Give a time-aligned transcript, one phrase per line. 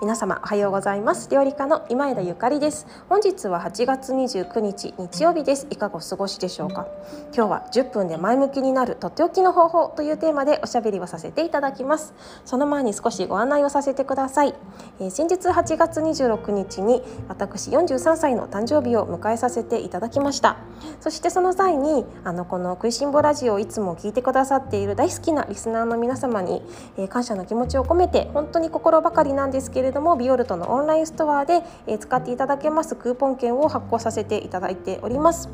[0.00, 1.28] 皆様おはようございます。
[1.28, 2.86] 料理家の今枝ゆかりです。
[3.08, 5.66] 本日は8月29日日曜日です。
[5.70, 6.86] いかがお過ごしでしょうか？
[7.34, 12.14] 今日は10分で前向きになるとっておきの方法というテーマでおしゃべりをさせていただきます。
[12.44, 14.54] その前に少しご案内をさせてください、
[15.00, 20.58] えー、先日8月26日に私43歳の誕生日を迎えさせていただきました。
[21.00, 26.62] そしてその際にあのこの食いしん坊ラジオをいつも聞いてくださっている大好きなリスナーの皆様に、
[26.96, 35.48] えー、感謝の気持ちを込めて本当に心ばかりなんですけれどれどもビオルトのオンラインストアで、え使っていただけますクーポン券を発行させていただいております。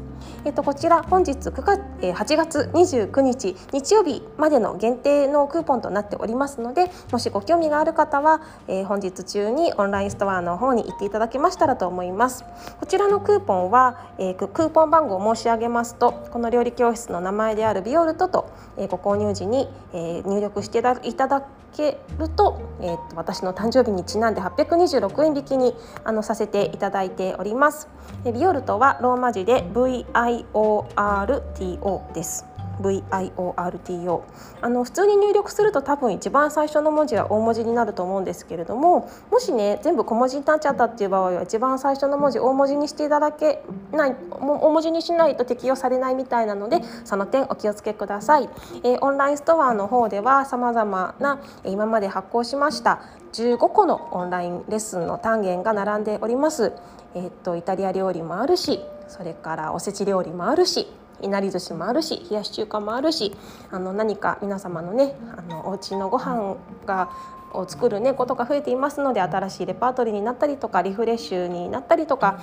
[0.44, 12.44] えっとこちら本日9月、え8月29日日曜日までの限定のクーポンとなっておりますのでもしご興味がある方は、え本日中にオンラインストアの方に行っていただけましたらと思います
[12.80, 21.42] こちらのクーポンは、えクーポン番号を申し上げますとこの料理教室の名前であるビオルトと、えご購入時に、え入力していただ
[21.74, 27.90] けると,、えー、と私の誕生日にちななんで826円引きにあのさせていただいております。
[28.24, 32.53] ビオルトはローマ字で VIORTO です。
[32.80, 34.22] VIORTO
[34.60, 48.48] あの普通に入力すると多分一番最初の文字は大文字になると思うんですけれどももしね全部小文字になっちゃったっていう場合は一番最初の文字大文字にしていただけない大文字にしないと適用されないみたいなのでその点お気をつけください、
[48.84, 56.72] えー、オンラインストアの方ではさまざまな今まで発行しました15個のオンラインレッスンの単元が並んでおります、
[57.14, 60.86] えー、っとイタリア料理もあるしそれからおせち料理もあるし
[61.20, 63.32] いなり寿司もあるし冷やし中華もあるし
[63.70, 67.10] あの何か皆様のねあのお家のご飯が
[67.52, 72.40] を作るねことが増えていますので新しいレパートリーになったりとかリフレッシュになったりとか。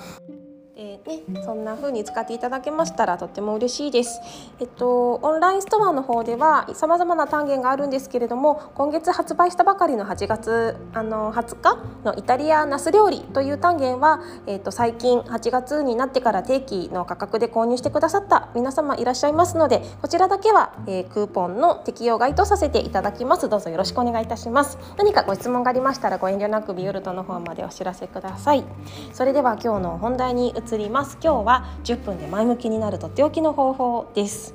[0.74, 4.20] えー、ね、そんな風に使っていただけましたらとっても嬉しいです。
[4.58, 23.50] えっとオンラインストアの方ではさまざまな単元があるんですけれども今月発売したばかりの8月あの20日のイタリアナス料理という単元は、えっと、最近8月になってから定期の価格で購入してくださった皆様いらっしゃいますのでこちらだけは、えー、クーポンの適用外とさせていただきます。
[23.50, 24.78] どうぞよろしくお願いいたします。
[24.96, 28.64] 何かご質問がありましたらご遠慮なくビオルトの方までお知らせください。
[29.12, 31.18] それでは今日の本題に移ります。
[31.22, 34.54] 今日は10分で前向きになるとっておきの方法です。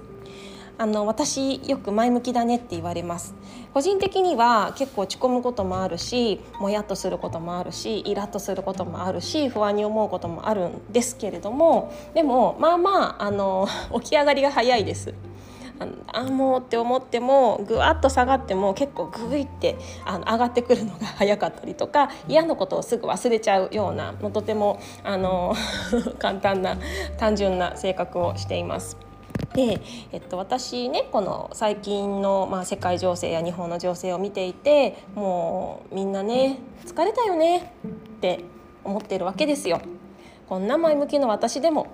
[0.79, 3.33] あの私よく前向きだねって言われます。
[3.73, 13.67] 個人的には結構落ち込むこともあるしもやっとすることもあるしイラッとすることもあるし不安に思うこともあるんですけれどもでもまあまああの
[14.01, 15.13] 起き上がりが早いです。
[16.07, 25.55] あもうって思ってもぐわっと下がっても結構グイってあの上がってくるのが早かったりとか嫌なことをすぐ忘れちゃうようなとてもあの
[26.19, 26.77] 簡単な
[27.17, 28.97] 単純な性格をしています。
[29.53, 29.79] で、
[30.11, 38.43] えっと、私ねこの最近の、まあ、世界情勢や日本の情勢を見ていてもうみんなね疲れたよねって
[38.83, 39.81] 思ってるわけですよ。
[40.47, 41.87] こんな前向きの私でも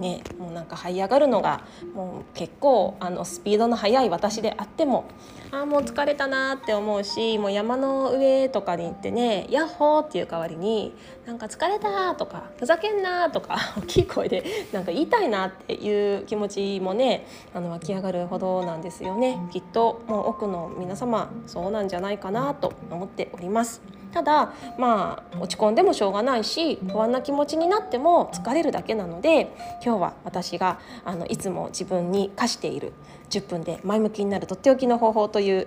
[0.00, 1.62] ね、もうなんか這い上がるのが
[1.94, 5.04] もう結構あのスピードの速い私であっても
[5.52, 10.94] ああもう疲れたなって思うしもう山の上とかに行ってね「ヤッホー!」っていう代わりに
[11.26, 19.38] 「なんか疲れた!」とか「ふざけんな!」とか 大きい声でなんか言いたいなっていう気持ちもねあの湧き上がるほどなんですよね。
[19.52, 23.82] きっともう多くの皆様そうなんじゃないかなと思っております。
[24.14, 29.52] ただまあ落ち込んでもしょうがないし不安な気持ちになっても疲れるだけなので
[29.84, 32.92] 今日は私があのいつも自分に課している
[33.30, 35.66] 10分で前向きになるとっておきの方法という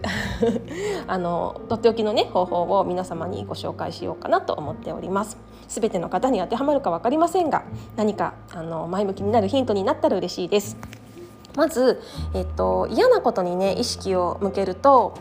[1.07, 5.37] あのとっておきのね方法を皆様にご紹介しようかなと思っております。
[5.67, 7.63] すべての方に当てはまるか分かりませんが
[7.97, 10.77] 何かあの前向きになるヒントになったら嬉しいです。
[11.57, 12.01] まず、
[12.33, 15.15] えっと、嫌なことにね意識を向けると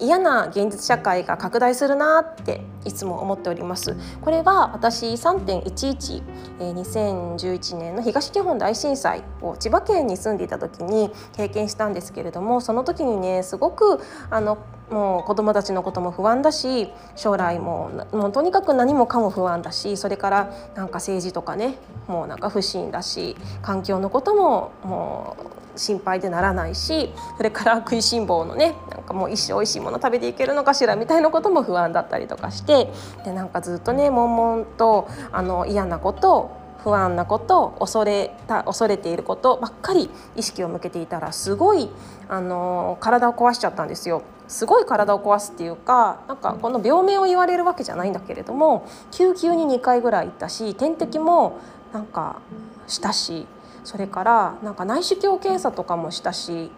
[0.00, 3.96] 嫌な現実社会が拡大するなっていつも思っております。
[4.22, 6.22] これは私3.11
[6.60, 14.00] え、2011年の東日本大震災を千葉県に住んでいた時に経験したんですけれどもその時にねすごく
[14.30, 14.58] あの
[14.90, 21.76] もう子どもたちのことも不安だし将来ももうとにかく何もかも不安だしそれからなんか政治とかね
[22.08, 32.88] もうなんか不信だし環境のことももう心配でならないしそれから食いしん坊のねなんかもう一生おいしいもの食べていけるのかしらみたいなことも不安だったりとかして
[33.24, 41.90] でなんかずっとね悶々とあの嫌なこと不安なこと恐れた恐れていることばっかり意識を向けていたらすごい
[42.28, 44.22] あの体を壊しちゃったんですよ。
[44.48, 51.60] すごい体を壊すっていうかなんかこの病名を言われるわけじゃないんだけれども救急に2回ぐらい行ったし点滴も
[51.92, 52.40] なんか
[52.88, 53.46] したし
[53.84, 56.70] それからなんか内視鏡検査とかもしたし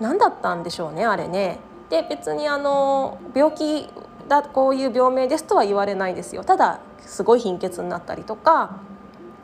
[0.00, 1.58] 何だったんでしょうねあれね。
[1.90, 3.88] で別にあの病気
[4.28, 8.78] だこういう病名ですとは言われないですよただすごい貧血になったりとか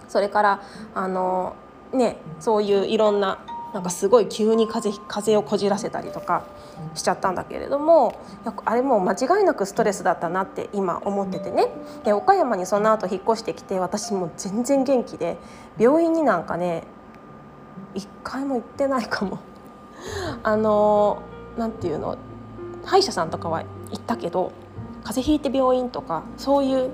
[0.09, 0.63] それから
[0.95, 1.57] あの
[1.93, 3.39] ねそういういろんな
[3.75, 6.45] なんかすごい急に風風をこじらせたりとか
[6.95, 8.19] しちゃったんだけれども
[8.65, 11.69] あれもう間違いなくストレスだったなって今思っててね
[12.05, 15.37] で岡山にその後引っ越してきて私も全然元気で
[15.79, 16.85] 病院になんかね
[17.97, 19.39] 一回も行ってないかも。
[20.45, 21.23] あの
[21.57, 22.17] なんていうの？
[22.85, 24.53] 歯医者さんとかは行ったけど
[25.03, 26.91] 風邪ひいて病院とかそういう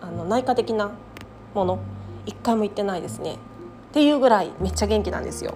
[0.00, 0.92] あの内科的な
[1.54, 1.78] もの
[2.24, 3.36] 一回も行ってないですねっ
[3.92, 5.54] ていうぐらいめっちゃ元気なんですよ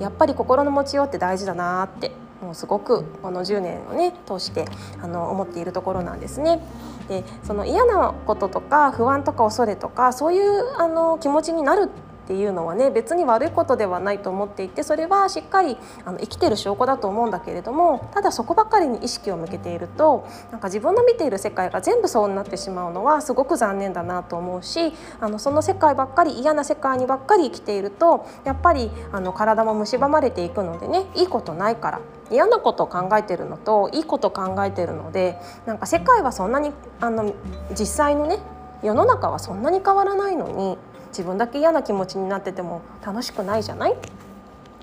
[0.00, 2.10] やっぱり心の持ちようって大事だなって
[2.42, 4.66] もうすごくこの10年をね通して
[5.00, 6.60] あの思っているところなんですね。
[7.08, 11.88] でその嫌なこととか不安とか恐れとかそういうあの気持ちになる
[12.26, 32.00] っていうのはね別に悪いことではないと思っていてそれはしっかりあの生きてる証拠だと思うんだけれどもただそこばかりに意識を向けているとなんか自分の見ている世界が全部そうになってしまうのはすごく残念だなと思うしあのその世界ばっかり嫌な世界にばっかり生きているとやっぱりあの体も蝕まれていくのでねいいことないから
[32.32, 37.32] 嫌なことを考えてるのといいことを考えてるのでなんか世界はそんなにあの
[37.78, 38.40] 実際のね
[38.82, 43.96] 世の中はそんなに変わらないのに自分だけ嫌な気持ちになってても楽しくないじゃない？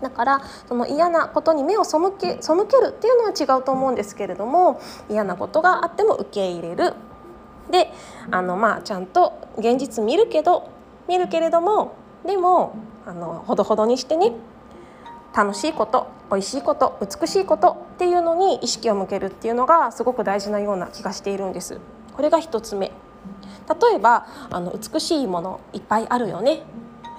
[0.02, 6.94] だからその嫌なことに目を背け背けるっていうのは違うと思うんですけれども嫌なことがあっても受け入れる。
[7.72, 7.92] で
[8.30, 10.70] あのまあちゃんと現実見るけど
[11.08, 11.94] 見るけれども
[12.26, 12.76] でも
[13.06, 14.34] あのほどほどにしてね
[15.34, 21.80] 楽しいこと美味しいこと美しいことっていうのに意識を向けるっていうのがすごく大事なような気がしているんです。
[22.14, 22.92] これが一つ目。
[23.70, 26.64] 例えばあの美しいものいっぱいあるよね。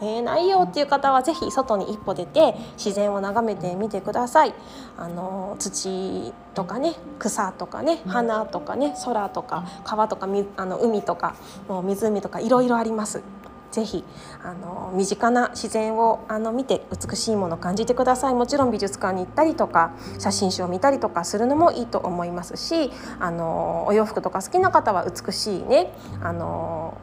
[0.02, 4.54] えー、ないよっていう方はぜひ外に一歩出て自然を眺めてみてください。
[4.98, 11.36] あの土とかね草とかね花とかね空とか川とかあの海とか
[11.68, 13.22] もう湖とかいろいろあります
[13.74, 14.04] ぜひ
[14.44, 18.34] あの身近な自然をあの見て美しいものを感じてください。
[18.34, 25.92] もちろん美術館に行ったりとか写真集を見たりとかするのもいいと思いますしあのお洋服とか好きな方は美しいね
[26.22, 26.96] あの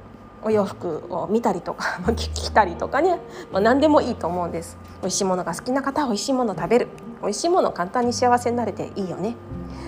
[0.43, 3.19] お洋服を見たりとか 着たりとかね、
[3.51, 4.77] まあ、何でもいいと思うんです。
[5.01, 6.87] 美味しいものが好きな方は美味しいものを食べる。
[7.21, 9.35] 美味しいものを簡単に幸せになれていいよね。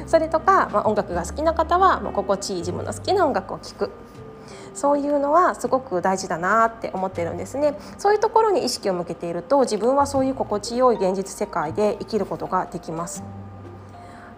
[0.06, 3.92] それとか、まあ、音楽が好きな方はもう心地いい自分の好きな音楽を聴く。
[4.74, 13.24] そういうのはすごく大事だなって思ってるんですねそういうところに意識を向けていると自分はそういう心地よい現実世界で生きることができます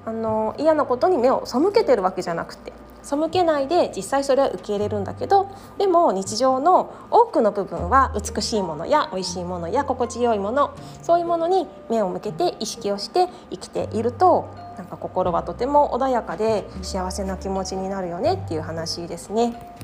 [0.06, 2.74] あの嫌なことに目を背けてるわけじゃなくて
[3.06, 19.76] 背けないで実際それは受け入れるんだけどでも日常の多くの部分は美しいものや美味しいものや心地よいものそういうものに目を向けて意識をして生きているとなんか心はとても穏やかで幸せな気持ちになるよねっていう話ですね。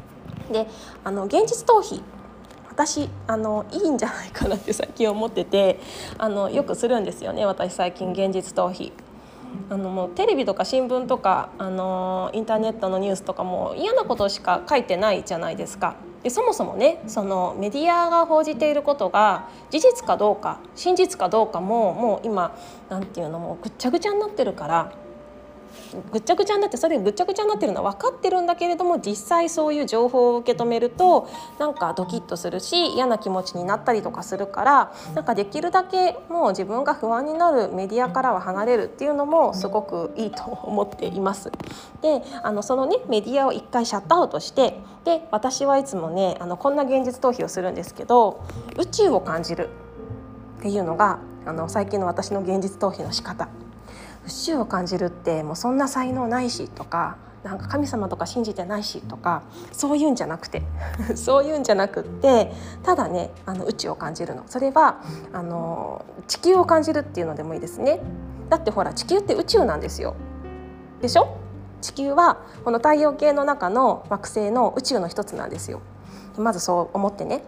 [0.52, 0.68] で
[1.04, 2.02] あの現実逃避
[2.70, 5.80] 私あのいいんじゃないかなって 最近思ってて
[6.18, 8.92] あのよくするんですよね私最近現実逃避。
[9.70, 15.96] あのもうテレビとか新聞とかあのインターネットのニュースとかも嫌なことしか書いてないじゃないですか。
[16.24, 22.56] でそもそもねそのメディアが報じていることが事実かどうか真実かどうかももう今
[22.90, 24.92] なんていうのもうぐっちゃぐちゃになってるから
[26.12, 31.30] ぐっちゃぐちゃになってそれぐっちゃぐちゃになってるのは分かってるんだけれども実際そういう情報を受け止めると
[31.60, 41.52] なんかドキッとするし嫌な気持ちになったりとかするからなんかできるだけもう自分が不安になるメディアからは離れるっていうのもすごくいいと思っています。
[42.02, 48.44] であのそのねメディアを一回シャットアウトしてで私はいつもねあのこんな現実逃避をするんですけど
[48.78, 49.70] 宇宙を感じる
[50.60, 53.50] っていうのがあの最近の私の現実逃避の仕方
[54.26, 60.62] 宇宙を感じるってもうそんな才能ないしとかなんか神様とか信じてないしとかそういうんじゃなくて
[61.16, 64.44] そういうんじゃなくってただねあの宇宙を感じるの。
[64.48, 64.98] それは
[65.34, 68.00] あの地球を感じるっていうのでもいいですね。
[68.50, 70.14] だってほら地球って宇宙なんですよ。
[71.02, 71.36] でしょ？
[71.82, 75.82] 地球はこの太陽系の中の惑星の宇宙の一つなんですよ。
[76.38, 77.44] まずそう思ってね。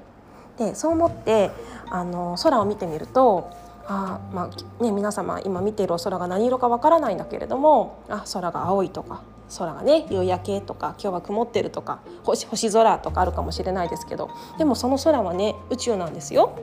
[0.57, 1.51] でそう思って
[1.91, 3.49] あの空を見てみると
[3.85, 9.23] あまあね、皆様今見ているお空が何色かわからないんだけれどもあ空が青いとか
[9.57, 16.57] 空がね夕焼けとか今日は曇ってるとか星星空とかあるかもしれないですけどでもその空はね宇宙なんですよ。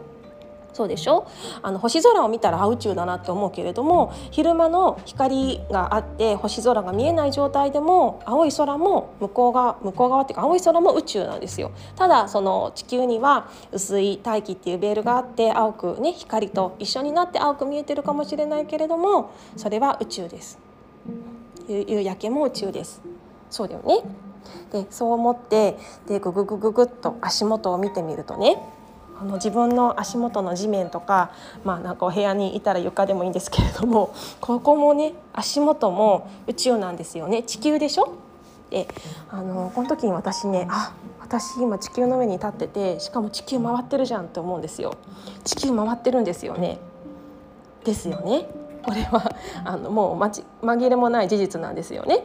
[0.73, 1.27] そうでしょ？
[1.63, 11.73] あの星空を見たら宇宙だなって思うけれども昼間の光があって星空が見えない状態でも青い空も向こう側向こう側っていうか青い空も宇宙なんですよ。
[11.97, 20.59] ただその地球には薄い大気っていうベールがあって青くね光と一緒になって青く見えてるかもしれないけれどもそれは宇宙です。
[21.69, 23.03] 夕焼けも宇宙です。
[23.51, 24.03] そうだよね。
[24.73, 28.63] でそう思ってでグググググッと足元を見てみるとね
[29.21, 31.31] あの自分の足元の地面とか,、
[31.63, 37.43] まあ、なんかお部屋にいたら床でもいいんですけれども ここもね足元も宇宙なんですよね。
[37.43, 38.09] 地球でしょ？
[38.71, 38.87] で
[39.31, 44.95] あのこの時に私ねあ私今地球の上に立っててしかも地球回ってるじゃんって思うんですよ。
[45.45, 46.79] 地球回ってるんですよね。
[47.85, 48.49] ですよね。
[48.83, 49.35] これは
[49.65, 52.25] あのもう紛れもない事実なんですよね。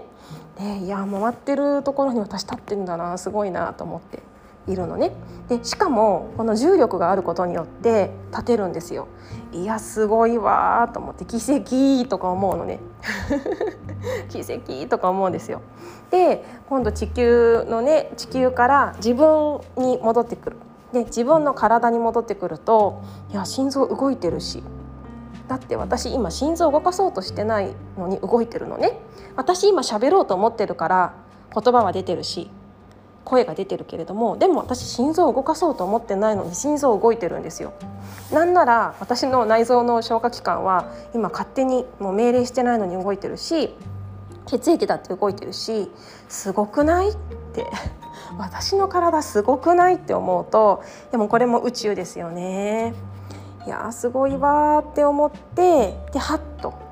[0.58, 4.20] でいや回ってるところに私立ってるんだなすごいなと思って。
[4.68, 5.12] いるのね。
[5.48, 9.08] でしかもこの重力があることによって立てるんですよ。
[9.52, 12.80] いやすごいわと思って奇跡とか思うのね。
[14.30, 15.62] 奇跡とか思うんですよ。
[16.10, 20.58] で今度地球のね地球から自分に戻ってくる。
[20.94, 24.64] で自分の体に戻ってくるといや心臓動いてるし。
[25.48, 29.00] だって私今心臓動かそうとしてないのに動いてるのね。
[29.36, 31.14] 私今喋ろうと思ってるから
[31.54, 32.50] 言葉は出てるし。
[33.26, 37.74] 声が出てるけれどもでも私心臓を動かそうと思ってないのに心臓動いてるんですよ。
[38.32, 43.76] なんなら私の内臓の消化器官は今勝手にもう命令してないのに動いてるし
[44.46, 45.92] 血液だって動いてるし
[46.30, 47.16] すごくないっ
[47.54, 47.66] て。
[48.38, 52.94] 私の体すごくないって思うとでもこれも宇宙ですよね。
[53.66, 56.85] いやすごいわって思ってでハッと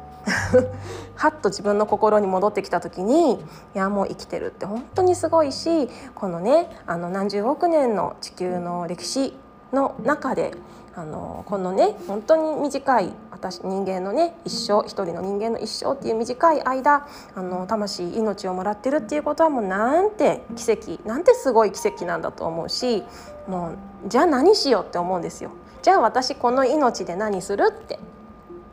[1.15, 3.37] はっと自分の心に戻ってきた時にい
[3.73, 9.33] やもう生きてるって本当にすごいしこのねあの何十億年の地球の歴史
[9.73, 10.53] の中で
[10.95, 23.03] あのこのね本当に短い私人間のね一生一人の人間の一生っていう短い間あの魂命をもらってるっていうことはもうなんて奇跡なんてすごい奇跡なんだと思うし
[23.47, 23.77] もう
[24.07, 25.51] じゃあ何しようって思うんですよ。
[25.81, 27.99] じゃあ私この命で何するって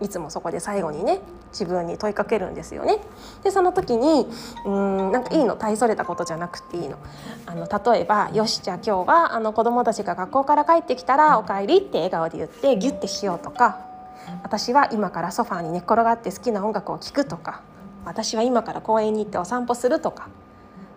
[0.01, 1.21] いつもそこで最後にね
[1.53, 2.99] 自分に問いかけるんですよね。
[3.43, 4.27] でその時に
[4.65, 6.97] うんなんかいいの大それたことじゃなくていいの。
[7.47, 13.79] あの例えば「よしじゃあ今日はあの子どもたちが学校から帰ってきたらおかえり」って笑顔で言ってギュッてしようとか
[14.43, 17.63] 私は今からソファーに寝っ転がって好きな音楽を聴くとか
[18.05, 20.29] 私は今から公園に行ってお散歩するとか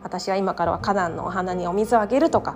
[0.04, 2.56] 私は今からは花壇のお花にお水をあげるとか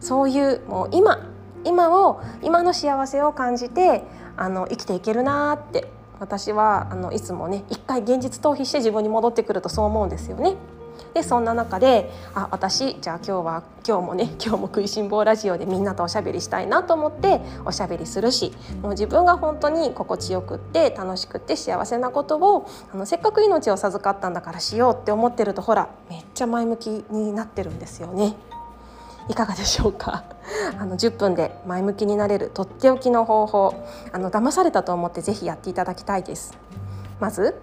[0.00, 1.18] そういうもう今
[1.64, 4.04] 今を今の幸せを感じて
[4.36, 5.88] あの生きていけるなって
[6.20, 10.56] 私はあのいつもね一回現実逃避して自分に戻ってくるとそう思うんですよね。
[11.12, 18.52] でそんな中であ私じゃあ今日は今日もね 今日も食いしん坊ラジオでみんなとおしゃべりしたいなと思っておしゃべりするし
[18.82, 28.36] もう自分が本当に心地よくって楽しくって幸せなことをあのせっかく命を授かったんだからしようって思ってるとほらめっちゃ前向きになってるんですよね。
[29.28, 30.24] いかがでしょうか？
[30.78, 33.74] あの10分で前向きになれるとっておきの方法
[34.12, 36.56] あの騙されたと思ってぜひやっていただきたいです。
[37.20, 37.60] まず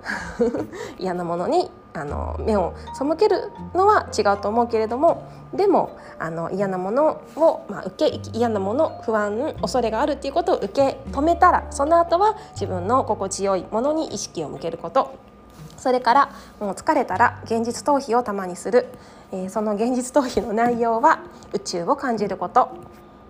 [0.97, 15.11] 嫌なものにあの目を背けるのは違うと思うけれどもでもあの嫌なものを、まあ、受け嫌なもの不安恐れがあるっていうことを受け止めたらその後は自分の心地よいものに意識を向けること。
[15.77, 18.85] それからもう疲れたら現実逃避をたまにする、
[19.31, 21.23] えー、その現実逃避の内容は
[21.53, 22.69] 宇宙を感じること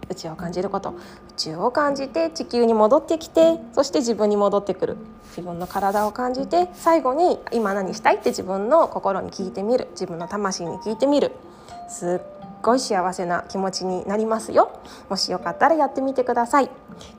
[0.09, 0.93] 宇宙を感じること宇
[1.37, 4.97] 宙を感じて地球に戻ってきてそして自分に戻ってくる。
[5.29, 9.87] 自分の体を感じて最後に今何したいって自分の心に聞いてみる。
[9.91, 11.31] 自分の魂に聞いてみる。
[11.87, 14.71] すっごい幸せな気持ちになりますよ。
[15.09, 16.69] もしよかったらやってみてください。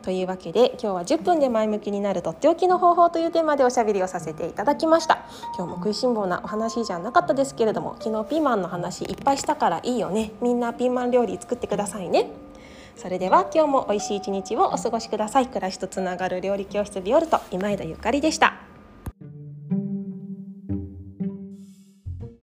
[0.02, 5.24] というわけで今日は10分で前向きになるとっておきの方法というテーマでおしゃべりをさせていただきました。
[5.56, 10.32] 今日も食いしん坊なお話じゃなかったですけれども昨日ピーマンの話いっぱいしたからいいよね。
[10.40, 12.30] みんなピーマン料理作ってくださいね。
[12.96, 15.46] それでは今日も美味しい一日をお過ごしください。
[15.48, 18.71] 暮らしとつながる料理教室ビオルト今枝ゆかりでした。